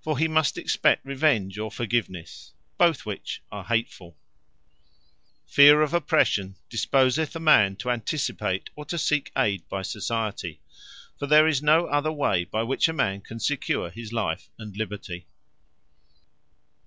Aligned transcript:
For 0.00 0.16
he 0.18 0.26
must 0.26 0.56
expect 0.56 1.04
revenge, 1.04 1.58
or 1.58 1.70
forgivenesse; 1.70 2.52
both 2.78 3.04
which 3.04 3.42
are 3.52 3.66
hatefull. 3.66 4.14
Promptnesse 4.14 4.18
To 4.30 4.72
Hurt, 4.72 5.04
From 5.04 5.44
Fear 5.54 5.64
Feare 5.66 5.82
of 5.82 5.92
oppression, 5.92 6.56
disposeth 6.70 7.36
a 7.36 7.40
man 7.40 7.76
to 7.76 7.90
anticipate, 7.90 8.70
or 8.74 8.86
to 8.86 8.96
seek 8.96 9.32
ayd 9.36 9.68
by 9.68 9.82
society: 9.82 10.62
for 11.18 11.26
there 11.26 11.46
is 11.46 11.62
no 11.62 11.88
other 11.88 12.10
way 12.10 12.44
by 12.44 12.62
which 12.62 12.88
a 12.88 12.94
man 12.94 13.20
can 13.20 13.38
secure 13.38 13.90
his 13.90 14.14
life 14.14 14.48
and 14.58 14.74
liberty. 14.78 15.26